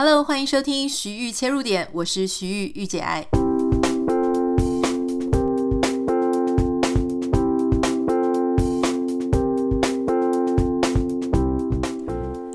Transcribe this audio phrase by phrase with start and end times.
[0.00, 3.26] Hello，欢迎收听徐玉切入点，我是徐玉御姐爱。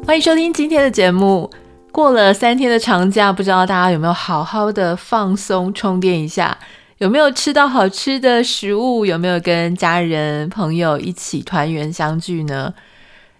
[0.08, 1.52] 欢迎收听今天的节目。
[1.92, 6.58] 过了三天的长假，不知道大家有没有好好的放松充电一下？
[7.00, 9.06] 有没有吃到好吃的食物？
[9.06, 12.74] 有没有跟家人朋友一起团圆相聚呢？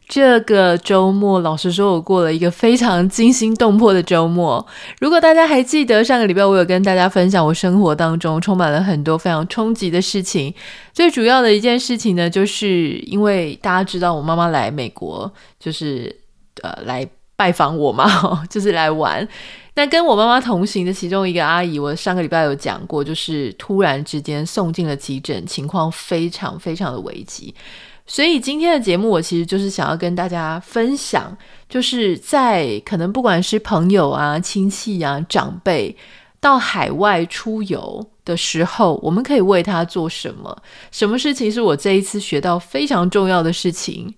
[0.08, 4.66] 这个周末，老实说，我过了一个非常惊心动魄的周末。
[5.00, 10.54] 如果大家还记得上个礼拜，我有跟大家分享我生活当中充满了很多非常冲击的事情。
[10.94, 16.16] 最主要的一件事情呢，就是因为大家知道我妈妈来美国，就是
[16.62, 19.28] 呃来拜访我嘛， 就是来玩。
[19.76, 27.56] 那跟我妈妈同行的其中一个阿姨，我上个礼拜有讲过，就是突然之间送进了急诊，情况非常非常的危急。
[28.06, 31.36] 所以今天的节目，我其实就是想要跟大家分享，
[31.70, 35.96] 就是在可能不管是朋友啊、亲戚啊、长辈
[36.42, 40.62] 到海外出游的时候，我们可以为他做什么？
[40.92, 44.14] 什么事情是我这一次学到非常重要的事情？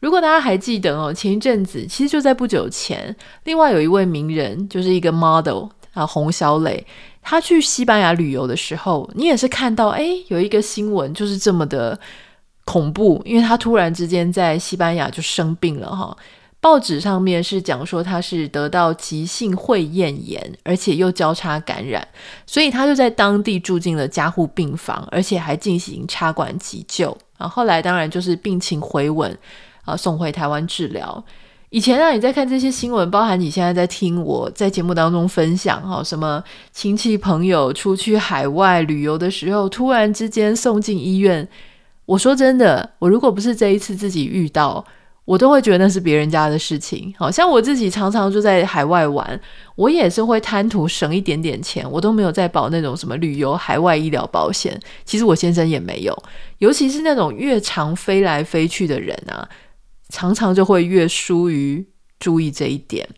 [0.00, 5.64] 如果大家还记得哦，前一阵子其实就在不久前，另外有一位名人，就是一个 model
[5.94, 6.86] 啊，洪小磊，
[7.22, 11.98] 他去西班牙旅游的时候，你也是看到，哎，有一个新闻就是这么的。
[12.70, 16.16] 恐怖，因为他突然之间在西班牙就生病了哈。
[16.60, 22.06] 报纸上面是讲说他是得到急性会厌炎，而且又交叉感染，
[22.46, 27.16] 所以他就在当地住进了加护病房，而且还进行插管急救。
[27.38, 29.36] 啊，后来当然就是病情回稳，
[29.84, 31.24] 啊，送回台湾治疗。
[31.70, 36.40] 以前啊，你在看这些新闻，包含你现在在听我在节目当中分享哈，什么
[36.72, 41.48] 亲戚朋友出去海外旅游的时候，突然之间送进医院。
[42.10, 44.84] 我说真的，我如果不是这一次自己遇到，
[45.24, 47.14] 我都会觉得那是别人家的事情。
[47.16, 49.40] 好像我自己常常就在海外玩，
[49.76, 54.76] 我也是会贪图省一点点钱，我都没有在保那种什么旅游海外医疗保险。
[55.04, 56.12] 其实我先生也没有，
[56.58, 59.48] 尤其是那种越常飞来飞去的人啊，
[60.08, 61.86] 常常就会越疏于
[62.18, 63.08] 注意这一点。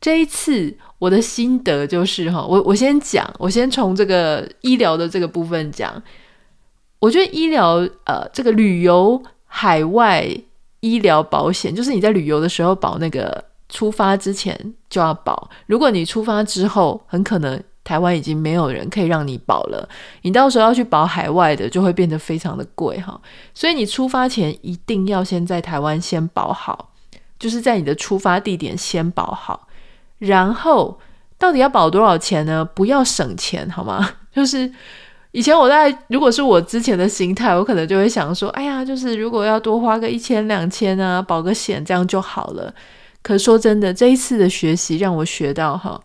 [0.00, 6.00] 这一次我的心得就是哈，我我先讲，我先从这个医疗的这个部分讲。
[7.00, 10.24] 我觉得医疗，呃，这个旅游海外
[10.80, 15.50] 医疗保险，就是你在旅游的时候保那个，出发之前就要保。
[15.66, 19.88] 如果你出发之后，很可能台湾已经没有人可以让你保了，
[20.22, 23.18] 你到时候要去保海外的，就会变得非常的贵哈。
[23.54, 26.92] 所以你出发前一定要先在台湾先保好，
[27.38, 29.68] 就是在你的出发地点先保好。
[30.18, 31.00] 然后
[31.38, 32.62] 到底要保多少钱呢？
[32.62, 34.16] 不要省钱好吗？
[34.30, 34.70] 就是。
[35.32, 42.74] 以前我在，如果是我之前的心态，我可能就会想说，哎呀，就是如果要多花个一千两千啊，保个险这样就好了。
[43.22, 46.00] 可说真的，这一次的学习让我学到哈，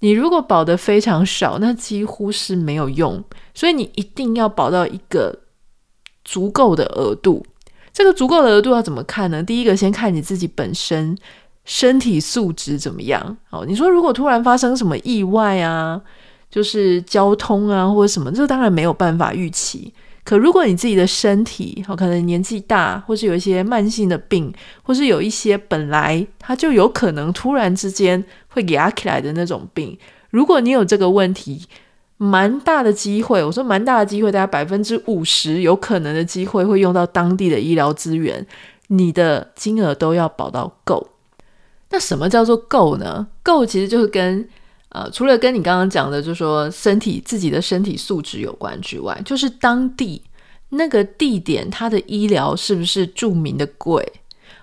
[0.00, 3.24] 你如果保的非常少，那几乎是没有用。
[3.54, 5.34] 所以你一定要保到一个
[6.24, 7.46] 足够的额度。
[7.92, 9.42] 这个足够的额度要怎么看呢？
[9.42, 11.16] 第一个先看你自己本身
[11.64, 13.38] 身体素质怎么样。
[13.50, 16.02] 哦，你说如果突然发生什么意外啊？
[16.50, 19.92] 就是交通啊，或者什么，这当然没有办法预期。
[20.24, 29.98] 可如果你自己的身体，好可能年纪大，或是有一些慢性的病，或是有一些本来它就有可能突然之间会压起来的那种病，
[30.30, 31.66] 如果你有这个问题，
[32.18, 38.46] 蛮大的机会，我说蛮大的机会，大概百分之五十有可能的机会会用到当地的医疗资源，
[38.88, 41.08] 你的金额都要保到够。
[41.90, 43.28] 那什么叫做够呢？
[43.42, 44.46] 够其实就是跟
[44.90, 50.22] 呃，除了跟你刚刚讲的，就是说身体自己的身体素质有关之外，就是当地
[50.70, 54.06] 那个地点它的医疗是不是著名的贵？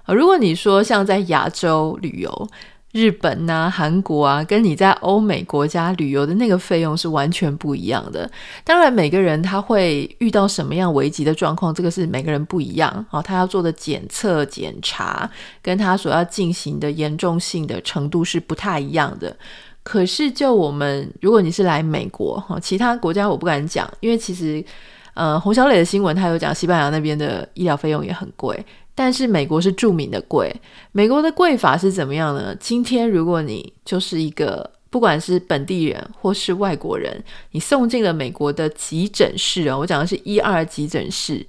[0.05, 2.49] 呃，如果你说像在亚洲旅游，
[2.91, 8.29] 日本啊、韩国啊，跟你在欧美国家旅游的那个费用是完全不一样的。
[8.63, 13.05] 当然，每个人他会遇到什么样危急的状况，这个是每个人不一样。
[13.11, 15.29] 哦，他要做的检测检查，
[15.61, 19.35] 跟他所要进行的严重性的程度是不太一样的。
[19.85, 24.65] 可是，就我们，如果你是来美国哈，其他国家我不敢讲，因为其实，
[25.13, 28.65] 呃，洪小磊的新闻他有讲，西班牙那边的医疗费用也很贵，
[28.95, 30.51] 但是美国是著名的贵。
[30.91, 32.55] 美国的贵法是怎么样呢？
[32.59, 41.45] 今天如果你就是一个不管是本地人或是外国人，你送进了美国的急诊室啊，我讲的是一二急诊室，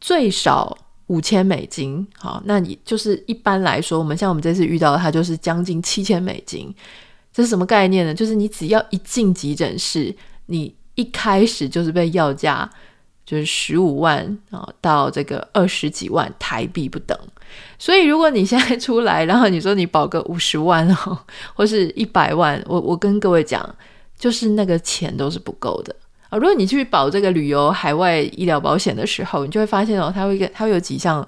[0.00, 0.76] 最少
[1.06, 2.04] 五千美金。
[2.18, 6.74] 好，那你就是一般来说，我们像我们这次遇到的，它就是将近七千美金。
[7.32, 8.14] 这是什么概念呢？
[8.14, 10.14] 就是你只要一进急诊室，
[10.46, 12.68] 你一开始就是被要价，
[13.24, 17.16] 就是十五万啊到这个二十几万台币不等。
[17.78, 21.18] 所以如果你现在出来，然后你说你保个五十万哦，
[21.54, 23.74] 或是一百万，我我跟各位讲，
[24.18, 25.94] 就是那个钱都是不够的
[26.28, 26.36] 啊。
[26.36, 31.26] 如果你去保这个旅游海外医疗保险的时候，你就会发现哦，它会跟它会有几项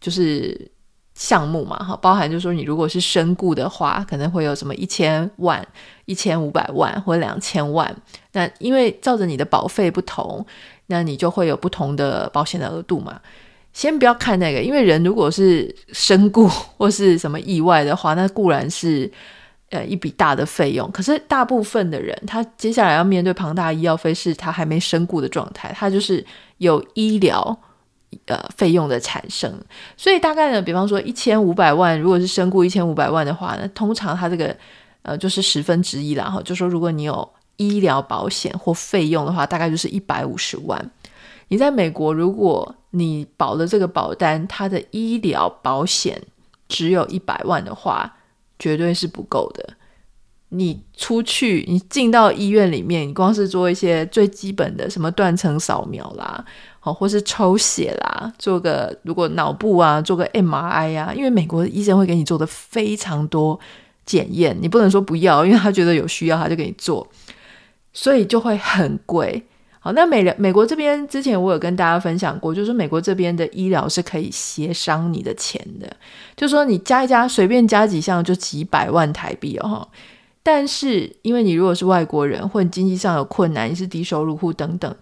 [0.00, 0.70] 就是
[1.14, 5.66] 项目嘛，哈，包含就是说你如果是身故的话，可能会有什么一千万、
[6.06, 7.94] 一千五百万或者两千万。
[8.32, 10.44] 那因为照着你的保费不同，
[10.86, 13.20] 那你就会有不同的保险的额度嘛。
[13.74, 19.10] 先不要看那个，因为人如果是身故 或是什么意外的话，那固然是
[19.70, 20.90] 呃一笔大的费用。
[20.90, 26.24] 可是大部分的人，他接下来要面对庞大医药费，是他还没身故的状态，他就是
[26.58, 27.58] 有医疗
[28.26, 29.52] 呃费用的产生。
[29.96, 34.56] 所以大概呢，比方说一千五百万，如果是身故一千五百万的话呢，通常他这个
[35.02, 40.90] 呃就是十分之一啦哈，就说如果你有医疗保险或费用的话，大概就是一百五十万。
[41.48, 46.20] 你在美国，如果你保的这个保单，它的医疗保险
[46.66, 48.16] 只有一百万的话，
[48.58, 49.74] 绝对是不够的。
[50.48, 56.44] 你出去，你进到医院里面，你光是做一些最基本的什么断层扫描啦，
[56.84, 63.58] 好，或是抽血啦，做个如果脑部啊，做个 MRI 啊，因为美国医生会给你做的非常多
[64.04, 67.06] 检验，你不能说不要，因为他觉得有需要，他就给你做，
[67.92, 69.40] 所以就会很贵。
[69.78, 75.88] 好，那美美国这边之前我有跟大家分享过，就是美国这边的医疗是可以协商你的钱的，
[76.36, 79.86] 就说你加一加，随便加几项就几百万台币哦。
[80.42, 84.92] 但是因为你如果是外国人，或者经济上有困难，你是低收入户等等，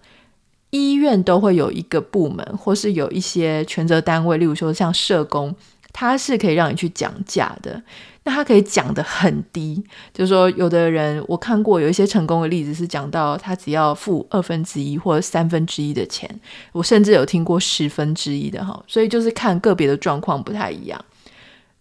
[0.71, 5.55] 医院都会有一个部门，或是有一些权责单位，例如说像社工，
[5.93, 7.81] 他是可以让你去讲价的。
[8.23, 9.83] 那他可以讲得很低，
[10.13, 16.29] 就是说，有的人我看过有一些成功的例子，是讲到他只要付二分之一或三分之一的钱，
[16.71, 21.03] 我甚至有听过十分之一的哈，所以就是看个别的状况不太一样。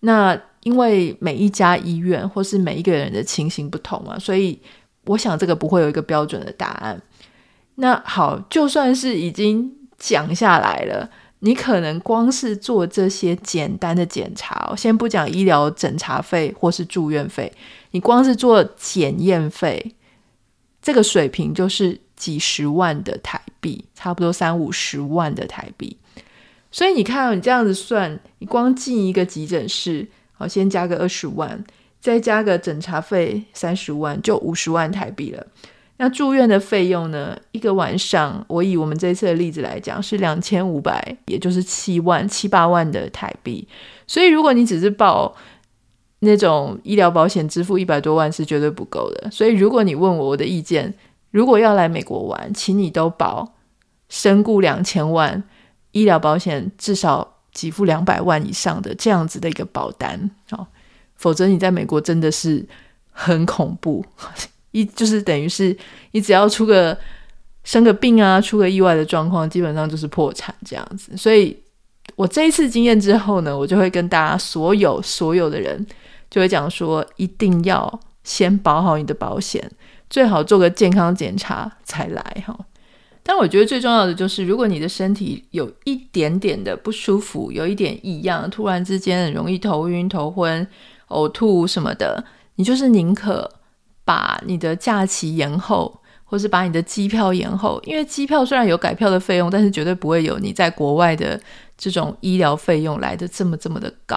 [0.01, 4.59] 那因为每一家医院或是每一个人的情形不同嘛，所以
[5.05, 6.99] 我想这个不会有一个标准的答案。
[7.81, 11.09] 那好，就算是已经讲下来了。
[11.43, 17.51] 你可能光是做这些简单的检查，先不讲医疗诊查费或是住院费，
[17.93, 19.95] 你光是做检验费，
[20.83, 25.97] 这个水平就是几十万的台币，差不多三五十万的台币。
[26.71, 31.65] 所以你看，你这样子算，你光进一个急诊室，好，先加个二十万，
[31.99, 35.47] 再加个诊查费三十万，就五十万台币了。
[36.03, 37.39] 那住院的费用呢？
[37.53, 43.69] 一个晚上，我以我们这次的例子来讲，是两千五百，也就是七万七八万的台币。
[44.07, 45.37] 所以，如果你只是报
[46.21, 49.31] 那种医疗保险，支付一百多万是绝对不够的。
[49.31, 50.95] 所以，如果你问我我的意见，
[51.33, 53.53] 如果要来美国玩，请你都保
[54.09, 55.45] 身故两千万，
[55.93, 60.67] 医疗保险至少给付两百万以上的这样子的一个保单哦，
[61.17, 62.67] 否则你在美国真的是
[63.13, 64.03] 很恐怖。
[64.73, 65.77] 一就是等于是
[66.13, 66.97] 你只要出个
[67.65, 71.17] 生个病啊，出个意外的状况，基本上就是破产这样子。
[71.17, 71.57] 所以
[72.17, 75.87] 我这一次经验之后呢，我就会跟大家所有所有的人
[76.31, 79.71] 就会讲说，一定要先保好你的保险，
[80.09, 82.59] 最好做个健康检查才来哈。
[83.23, 90.67] 但我觉得最重要的就是，如果你的身体有一点点的不舒服，有一点异样，突然之间很容易头晕、头昏、
[91.09, 92.25] 呕吐什么的，
[92.55, 93.51] 你就是宁可。
[94.05, 101.41] 把你的假期延后，或是把你的机票延后，因为机票虽然有改票的费用，但是绝对不会有你在国外的
[101.77, 104.17] 这种医疗费用来得这么这么的高。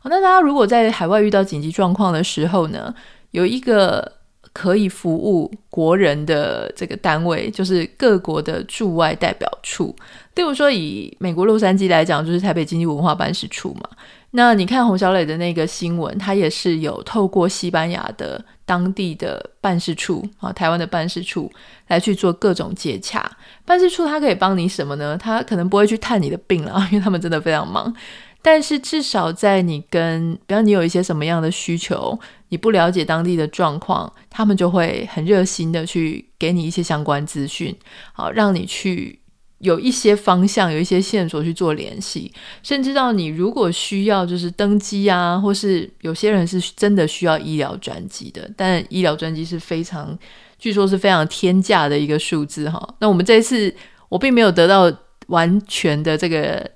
[0.00, 2.94] 好，那大家如果在海外遇到紧急状况的时候呢，
[3.30, 4.12] 有一个
[4.52, 9.94] 可以服务国人的这个单位，就是各国的驻外代表处。
[10.34, 13.88] 例如说，以美国洛杉矶来讲，就是台北经济文化办事处嘛。
[14.36, 21.48] 那你看洪小磊的那个新闻，他也是有透过西班牙的当地的办事处啊，台湾的办事处
[21.86, 23.30] 来去做各种接洽。
[23.64, 25.16] 办事处他可以帮你什么呢？
[25.16, 27.94] 他可能不会去探你的病了，因为他们真的非常忙。
[28.42, 37.72] 但是至少在你跟，比方你有一些什么样的需求，你不了解当地的状况，他们就会很热心的去给你一些相关资讯，
[38.12, 39.20] 好让你去。
[39.58, 42.30] 有一些方向，有一些线索去做联系，
[42.62, 50.18] 甚至到你如果需要就是登机啊，或是有些人是真的需要医疗专机的，但医疗专机是非常，
[50.58, 52.94] 据说是非常天价的一个数字哈。
[52.98, 53.74] 那我们这一次
[54.10, 54.92] 我并没有得到
[55.28, 56.70] 完全的这个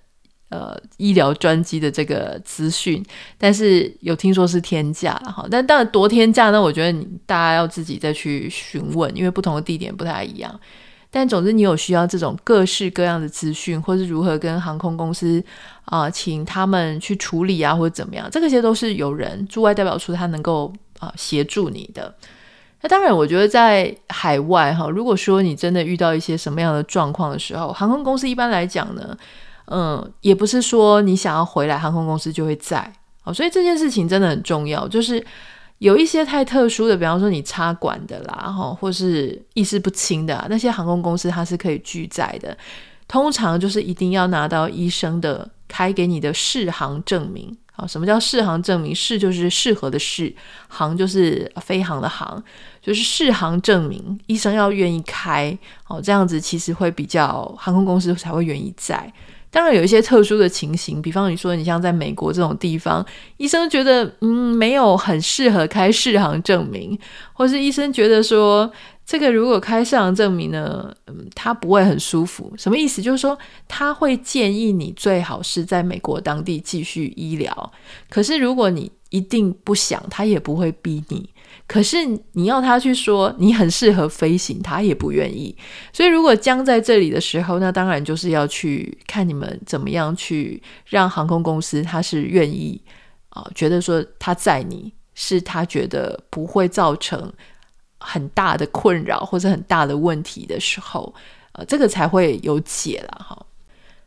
[0.48, 3.04] 呃医疗专机的这个资讯，
[3.36, 5.46] 但是有听说是天价哈。
[5.50, 10.58] 但当然多天价呢，我觉得你大家要自己再去询问，因为不同的地点不太一样。
[11.10, 15.42] 但总之，你有需要这种各式各样的资讯，或是如何跟航空公司
[15.86, 22.14] 啊、请他们去处理啊，或者怎么样，这些都是有人驻外代表处他能够啊、协助你的。
[22.82, 29.16] 那当然，我觉得在海外哈，如果说你真的遇到一些什么样的状况的时候，航空公司一般来讲呢，
[29.70, 32.92] 嗯，也不是说你想要回来，航空公司就会在。
[33.22, 35.24] 好，所以这件事情真的很重要，就是。
[35.78, 42.56] 有一些太特殊的，比方说你插管的啦，哈，或是意识不清的，那些航空公司它是可以拒载的。
[43.06, 47.56] 通常就是一定要拿到医生的开给你的适航证明。
[47.72, 48.92] 好，什么叫适航证明？
[48.92, 50.34] 适就是适合的适，
[50.66, 52.42] 航就是飞航的航，
[52.82, 54.18] 就是适航证明。
[54.26, 59.10] 医生要愿意开，好，这样子其实会比较航空公司才会愿意载。
[59.50, 63.04] 当然有一些特殊的情形，比方你说你像在美国这种地方，
[63.38, 66.98] 医生觉得嗯没有很适合开适航证明，
[67.32, 68.70] 或是医生觉得说
[69.06, 72.52] 这个如果开适航证明呢，嗯，他不会很舒服。
[72.58, 73.00] 什么意思？
[73.00, 77.72] 就是说他会建议你最好是在美国当地继续医疗，
[78.10, 81.30] 可是如果你一定不想，他也不会逼你。
[81.66, 81.98] 可是
[82.32, 85.54] 你要他去说你很适合飞行，他也不愿意。
[85.92, 92.80] 所以如果僵在这里的时候，那当然就是要去看你们怎么样去让航空公司他是愿意
[93.30, 97.30] 啊、觉得说他载你是他觉得不会造成
[97.98, 101.14] 很大的困扰或者很大的问题的时候，
[101.52, 103.46] 呃，这个才会有解了哈。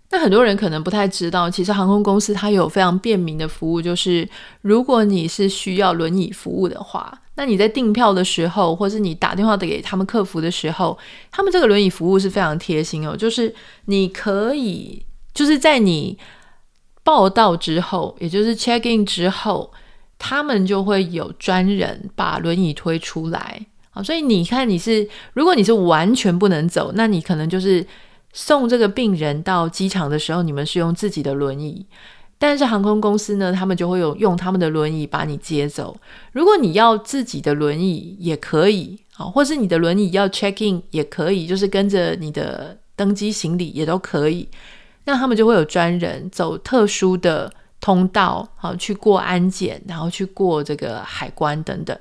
[0.10, 4.28] 那很多人可能不太知道，其实航空公司它有非常便民的服务，就是
[4.62, 7.22] 如果你是需要轮椅服务的话。
[7.42, 10.96] 那你在订票的时候，或是你打电话给他们客服的时候，
[11.32, 13.18] 他们这个轮椅服务是非常贴心哦。
[13.18, 13.52] 就是
[13.86, 16.16] 你可以，就是在你
[17.04, 19.72] 报到之后，也就是 check in 之后，
[20.20, 24.04] 他们就会有专人把轮椅推出来啊。
[24.04, 27.84] 所以你看，你是如果你是完全不能走，那你可能就是
[28.34, 31.88] 送这个病人到机场的时候，你们是用自己的轮椅。
[32.44, 35.96] 但是航空公司呢，他们就会有用他们的轮椅把你接走。
[36.32, 44.50] 如果你要自己的轮椅也可以，啊，或是你的轮椅要 check in 也可以，就是跟着你的登机行李也都可以。
[45.06, 51.96] 那他们就会有专人走特殊的通道，好去过安检，然后去过这个海关等等。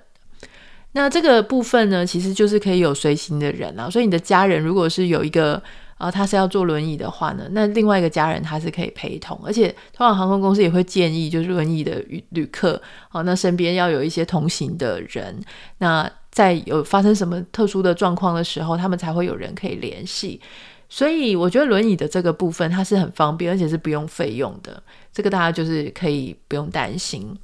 [0.93, 3.91] 那这个部分呢，其实就是可以有随行的人啊。
[3.91, 5.63] 所以你的家人如果是有一个。
[6.01, 12.81] 啊，他是要坐轮椅的话呢，那另外一个家人他是可以陪同，而且通常航空公司也会建议，就是轮椅的旅旅客，
[13.11, 15.39] 啊，那身边要有一些同行的人，
[15.77, 20.41] 那在有发生什么特殊的状况的时候，他们才会有人可以联系。
[20.89, 27.37] 所以我觉得轮椅的这个部分它是很方便，而且是不用费用的，这个大家就是可以不用担心。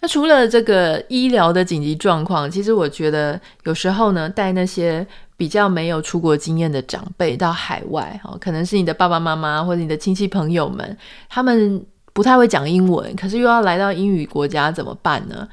[0.00, 5.06] 那除了这个医疗的紧急状况，其实我觉得有时候呢，带那些
[5.40, 10.94] 比较没有出国经验的长辈到海外，哦，可能是你的爸爸妈妈或者你的亲戚朋友们，
[11.30, 11.82] 他们
[12.12, 15.48] 不太会讲英文，可是又要来到英语国家怎么办呢？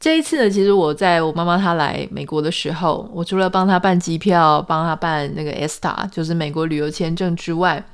[0.00, 7.84] 这一次呢，其实我在我妈妈她来美国的时候，我除了帮她办机票、帮她办那个 ESTA，就是美国旅游签证之外，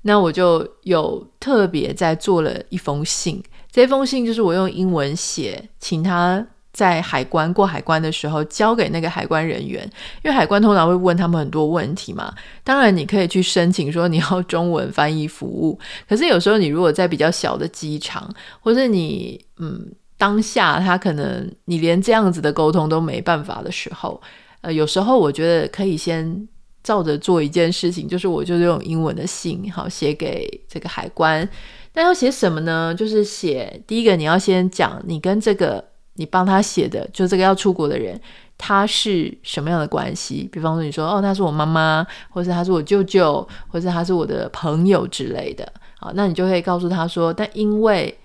[0.00, 3.42] 那我就有特别在做了一封信。
[3.70, 9.84] 这封信就是我用英文写，请他在海关过海关的时候交给那个海关人员，
[10.22, 12.34] 因为海关通常会问他们很多问题嘛。
[12.64, 24.20] 当然，你可以去申请说你要中文翻译服务，可是有时候你如果在比较小的机场，或是你嗯当下他可能你连这样子的沟通都没办法的时候，
[24.62, 26.48] 呃，有时候我觉得可以先
[26.82, 31.46] 照着做一件事情，就是我就是用英文的信好写给这个海关。
[31.94, 32.94] 那要写什么呢？
[32.94, 38.20] 就是写第一个，你要先讲你跟这个你帮他写的，就这个要出国的人，
[38.58, 40.48] 他是什么样的关系？
[40.52, 45.70] 比方说，你说哦，他是我妈妈，或者他是我舅舅，或者他是我的朋友之类的。
[45.98, 48.16] 好，那你就可以告诉他说，但因为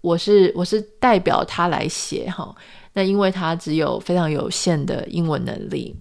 [0.00, 2.54] 我是我是代表他来写哈，
[2.94, 5.94] 那因为他只有非常有限的英文能力，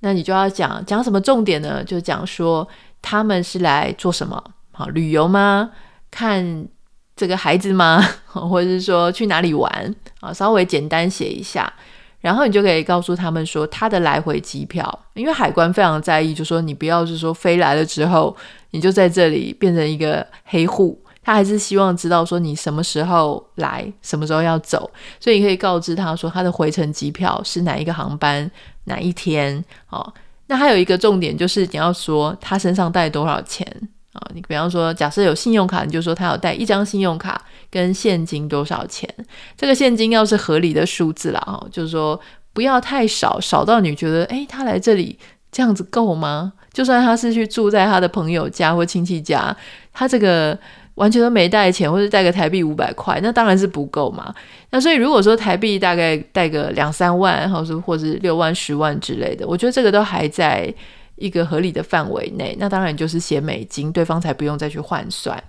[0.00, 1.82] 那你就要讲讲什么重点呢？
[1.84, 2.66] 就讲说
[3.00, 4.42] 他们是来做什么？
[4.72, 5.70] 好，旅游吗？
[6.10, 6.68] 看
[7.16, 8.02] 这个孩子吗？
[8.26, 10.32] 或者是说去哪里玩啊？
[10.32, 11.72] 稍微简单写一下，
[12.20, 18.36] 然后你就可以告诉他们说他的来回机票，因为海关非常在意，就说你不要是说飞来了之后
[18.70, 24.90] 你就在这里变成一个黑户，他还是希望知道说你什么时候来，什么时候要走，
[25.20, 28.50] 所以你可以告知他说他的回程机票是哪一个航班，
[28.84, 30.12] 哪一天哦。
[30.46, 33.66] 那还有一个重点就是你要说他身上带多少钱。
[34.14, 37.40] 啊，你比方说，假设有信用卡，你就说他有带一张信用卡
[37.70, 39.08] 跟现金多少钱？
[39.56, 42.18] 这个现金要是合理的数字啦，哈，就是说
[42.52, 45.18] 不要太少，少到你觉得，诶，他来这里
[45.52, 46.52] 这样子够吗？
[46.72, 49.56] 就算他是去住在他的朋友家或亲戚家，
[49.92, 50.58] 他这个
[50.94, 54.34] 完全都没带钱，或者带个台币五百块，那当然是不够嘛。
[54.70, 60.72] 那所以如果说台币大概带个两三万，或者或是六万、十万之类的，我觉得这个都还在
[61.16, 62.56] 一个合理的范围内。
[62.58, 65.42] 那当然就是写美金，对方才不用再去换算。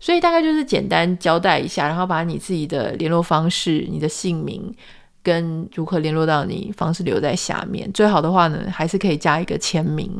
[0.00, 4.74] 所以大概就是简单交代一下，然后把你自己的联络方式、你的姓名。
[5.20, 10.10] 跟如何联络到你方式留在下面，最好的话呢，还是可以加一个签名，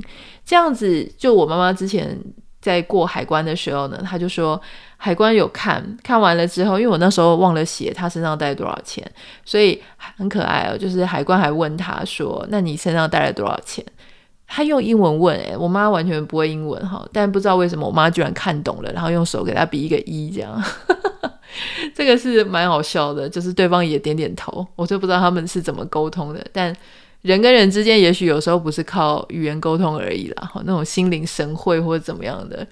[0.45, 1.11] 这样子。
[1.16, 2.18] 就我妈妈之前
[2.61, 4.61] 在过海关的时候呢，她就说
[4.99, 9.02] 海关有看看完了之后，因为我那时候忘了写她身上带多少钱，
[9.47, 10.76] 所以很可爱哦。
[10.76, 13.83] 就是海关还问她说：“那你身上带了多少钱？”
[14.49, 20.61] 他用英文问，诶，我妈完全不会英文哈，但不知道为什么我妈居然看懂了，然后用手给她比一个一这样。
[21.95, 26.45] 这个是蛮好笑的，就是对方也点点头，我就不知道他们是怎么沟通的。
[26.52, 26.75] 但
[27.23, 32.67] 人跟人之间，也许有时候不是靠语言沟通而已啦，哈那种心领神会或者怎么样的。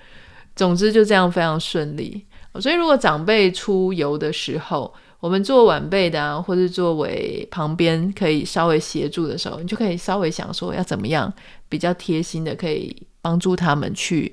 [0.54, 2.24] 总之就这样非常顺利。
[2.60, 4.92] 所以如果长辈出游的时候，
[5.26, 11.32] 我们做晚辈的啊，或是作为旁边可以稍微协助的时候，你就可以稍微想说要怎么样
[11.68, 14.32] 比较贴心的，可以帮助他们去。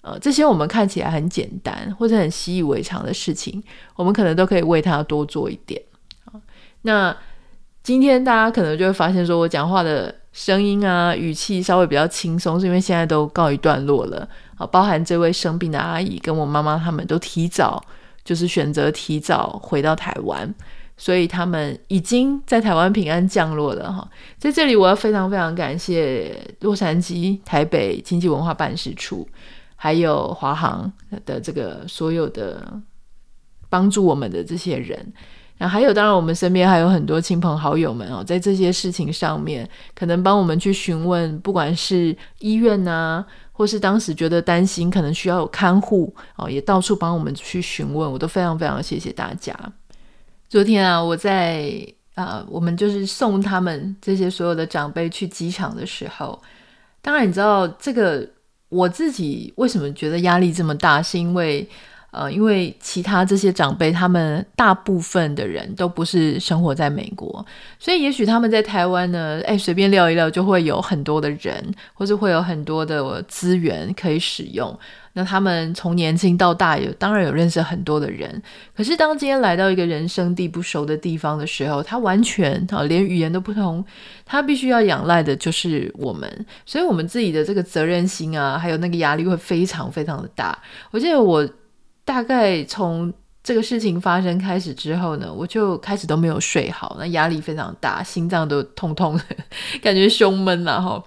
[0.00, 3.62] 呃，这些我们看起来很简单或者很习以为常的事情，
[3.96, 5.78] 我们可能都可以为他多做一点。
[6.80, 7.14] 那
[7.82, 14.26] 今天大家可能就会发现，说我讲话的声音啊、语气稍微比较轻松，是因为现在都告一段落了。
[14.56, 17.84] 啊，包含这位生病的阿姨跟我妈妈，他们都提早
[18.30, 20.54] 就是选择提早回到台湾，
[20.96, 23.92] 所以他们已经在台湾平安降落了。
[23.92, 24.08] 哈，
[24.38, 29.28] 在这里我要非常非常感谢洛杉矶、台北经济文化办事处。
[29.74, 30.92] 还有华航
[31.26, 32.80] 的这个所有的
[33.68, 35.12] 帮助我们的这些人，
[35.56, 43.26] 然后还有当然我们身边还有很多亲朋好友们哦，在这些事情上面可能帮我们去询问，不管是医院呐，
[43.60, 49.54] 或是当时觉得担心可能需要有看护哦，也到处帮我们去询问，我都非常非常谢谢大家。
[50.48, 51.70] 昨天啊，我在
[52.14, 56.40] 啊，我们就是送他们这些所有的长辈去机场的时候，
[57.02, 58.26] 当然你知道这个。
[58.70, 61.02] 我自己为什么觉得压力这么大？
[61.02, 61.68] 是因为，
[62.10, 67.44] 呃，因为其他这些长辈，他们大部分的人都不是生活在美国，
[67.78, 74.76] 所以也许他们在台湾呢，哎，随便聊一聊就会有很多的人，或是会有很多的资源可以使用。
[75.12, 78.40] 那他们从年轻到大有，当然有认识很多的人。
[78.76, 83.84] 可是当今天来到一个人生地不熟的地方的时候，他完全啊，连语言都不通，
[84.24, 86.46] 他必须要仰赖的就是我们。
[86.64, 90.56] 所以，我们自己的这个责任心啊，还有那个压力会非常非常的大。
[90.92, 91.46] 我记得我
[92.04, 99.24] 大概从这个事情发生开始之后呢，我就开始都没有睡好，那压力非常大，心脏都痛痛的，
[99.80, 101.02] 感觉胸闷了哈。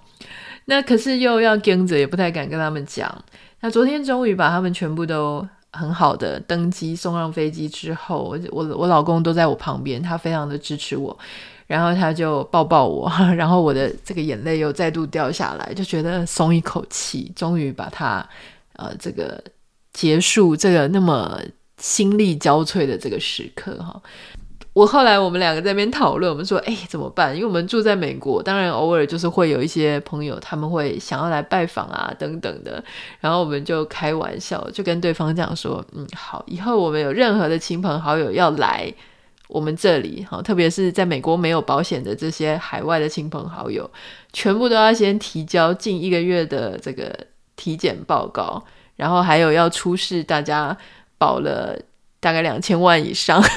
[0.66, 3.24] 那可是又要跟着，也不太敢跟他们讲。
[3.60, 11.16] 那昨天终于把他们全部都很好的登机送上飞机之后，我我我老公都在我旁边，他非常的支持我，
[11.66, 18.26] 然后他就抱抱我， 然后我的这个眼泪又再度掉下来，就觉得松一口气，终于把他
[18.76, 19.42] 呃这个
[19.94, 21.40] 结束这个那么
[21.78, 24.02] 心力交瘁的这个时刻哈。
[24.74, 27.32] 我后来我们两个在那边讨论，我们说，哎，怎么办？
[27.32, 32.82] 因为我们住在美国，当然偶尔就是会有一些朋友，他们会想要来拜访啊，等等的。
[33.20, 38.92] 然后我们就开玩笑，就跟对方讲说，嗯，好，以后我们有任何的亲朋好友要来
[39.46, 43.88] 我们这里，好，特别是在美国没有保险的这些海外的亲朋好友，
[44.32, 47.16] 全部都要先提交近一个月的这个
[47.54, 48.64] 体检报告，
[48.96, 50.76] 然后还有要出示大家
[51.18, 51.78] 保了
[52.20, 53.42] 大概两千万以上。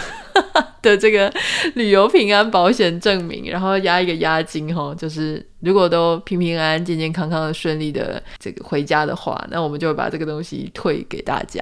[0.84, 1.34] 的这个
[1.74, 11.60] 旅游平安保险证明，然后押一个押金哈，就是如果都平平安安、健健康康的、顺利的这个回家的话，那我们就会把这个东西退给大家。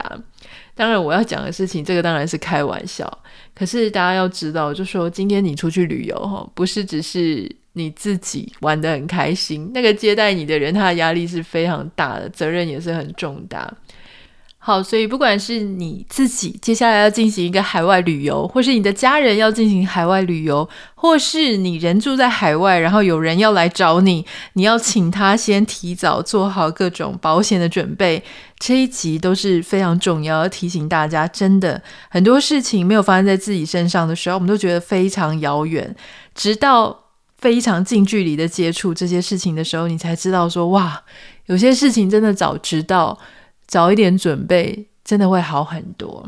[0.75, 3.09] 当然，我要讲的事情，这个当然是开玩笑。
[3.55, 13.71] 可是大家要知道，就说今天你出去旅游哈，不是只是你自己玩得很开心，那个接待你的人，他的压力是非常大的，责任也是很重大。
[14.57, 28.23] 好，所以不管是你自己接下来要进行一个海外旅游，或是你的家人要进行海外旅游，或是你人住在海外，然后有人要来找你，你要请他先提早做好各种保险的准备。
[28.57, 35.95] 这一集都是非常重要，要提醒大家，真的很多事情没有发生在自己身上的时候，我们都觉得非常遥远，
[36.33, 37.04] 直到
[37.45, 40.99] 非常近距离的接触这些事情的时候，你才知道说，哇，
[41.45, 43.15] 有些事情真的早知道。
[43.67, 46.27] 早一点准备，真的会好很多。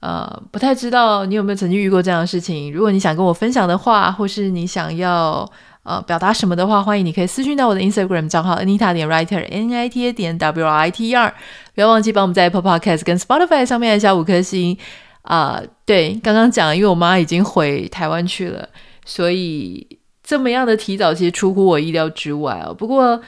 [0.00, 2.70] 呃，不太知道你有没有曾经遇过这样的事情。
[2.70, 5.50] 如果你想跟我分享的话，或是你想要
[5.84, 11.14] 呃表达什么的话，欢迎你可以私讯到我的 Instagram 账号 Anita 点 Writer N I T A 点 W R I T E
[11.14, 11.34] R，
[11.74, 14.76] 不要忘记帮我们在 Apple Podcast 跟 Spotify 上面按下五颗星
[15.22, 18.66] 啊、对，刚刚讲，因为我妈已经回台湾去了，
[19.04, 19.86] 所以
[20.30, 22.72] 这么样的提早其实出乎我意料之外哦。
[22.72, 23.20] 不过。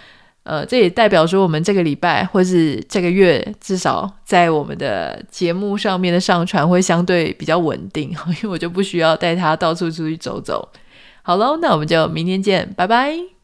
[0.45, 8.11] 呃，这也代表说，我们这个礼拜或是这个月，至少在我们的节目上面的上传会相对比较稳定，
[8.43, 10.69] 因为我就不需要带他到处出去走走。
[11.23, 13.42] 好喽，那我们就明天见，拜拜。